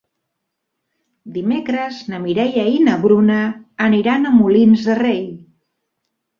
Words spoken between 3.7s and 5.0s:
aniran a Molins de